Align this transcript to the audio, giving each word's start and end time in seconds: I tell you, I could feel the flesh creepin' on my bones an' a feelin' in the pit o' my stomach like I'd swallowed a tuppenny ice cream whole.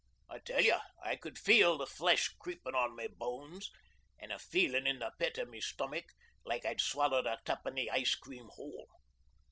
I 0.27 0.39
tell 0.39 0.61
you, 0.63 0.79
I 1.05 1.15
could 1.15 1.37
feel 1.37 1.77
the 1.77 1.85
flesh 1.85 2.29
creepin' 2.39 2.73
on 2.73 2.95
my 2.95 3.05
bones 3.07 3.69
an' 4.17 4.31
a 4.31 4.39
feelin' 4.39 4.87
in 4.87 4.97
the 4.97 5.11
pit 5.19 5.37
o' 5.37 5.45
my 5.45 5.59
stomach 5.59 6.05
like 6.43 6.65
I'd 6.65 6.81
swallowed 6.81 7.27
a 7.27 7.39
tuppenny 7.45 7.87
ice 7.87 8.15
cream 8.15 8.47
whole. 8.51 8.87